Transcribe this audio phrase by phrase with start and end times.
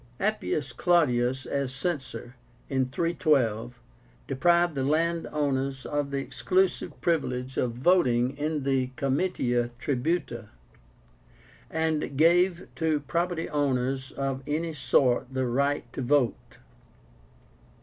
[0.19, 2.35] APPIUS CLAUDIUS as Censor,
[2.69, 3.77] in 312,
[4.25, 10.47] deprived the landowners of the exclusive privilege of voting in the Comitia Tribúta,
[11.69, 16.57] and gave to property owners of any sort the right to vote.